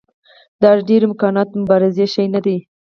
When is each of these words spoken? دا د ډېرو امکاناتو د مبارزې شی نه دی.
دا 0.61 0.71
د 0.77 0.79
ډېرو 0.87 1.05
امکاناتو 1.09 1.51
د 1.53 1.55
مبارزې 1.61 2.05
شی 2.13 2.25
نه 2.35 2.39
دی. 2.45 2.57